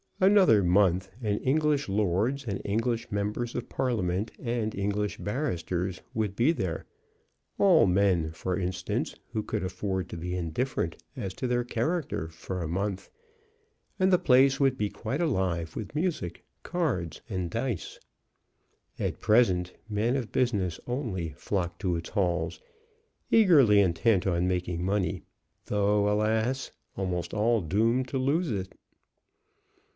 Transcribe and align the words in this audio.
Another 0.19 0.63
month, 0.63 1.11
and 1.21 1.39
English 1.41 1.87
lords, 1.89 2.45
and 2.45 2.59
English 2.63 3.11
members 3.11 3.53
of 3.55 3.69
Parliament, 3.69 4.31
and 4.39 4.73
English 4.73 5.17
barristers 5.17 6.01
would 6.13 6.35
be 6.35 6.51
there, 6.51 6.85
all 7.59 7.85
men, 7.87 8.31
for 8.31 8.57
instance, 8.57 9.15
who 9.33 9.41
could 9.43 9.63
afford 9.63 10.09
to 10.09 10.17
be 10.17 10.35
indifferent 10.35 11.01
as 11.15 11.33
to 11.35 11.47
their 11.47 11.63
character 11.63 12.27
for 12.27 12.61
a 12.61 12.67
month, 12.67 13.09
and 13.99 14.11
the 14.13 14.19
place 14.19 14.59
would 14.59 14.75
be 14.77 14.89
quite 14.89 15.21
alive 15.21 15.75
with 15.75 15.95
music, 15.95 16.43
cards, 16.63 17.21
and 17.29 17.49
dice. 17.51 17.99
At 18.99 19.21
present 19.21 19.73
men 19.89 20.15
of 20.15 20.31
business 20.31 20.79
only 20.87 21.33
flocked 21.37 21.79
to 21.81 21.95
its 21.95 22.09
halls, 22.09 22.59
eagerly 23.31 23.79
intent 23.79 24.25
on 24.27 24.47
making 24.47 24.83
money, 24.83 25.23
though, 25.65 26.11
alas! 26.11 26.71
almost 26.95 27.33
all 27.35 27.61
doomed 27.61 28.07
to 28.09 28.17
lose 28.19 28.51
it. 28.51 28.75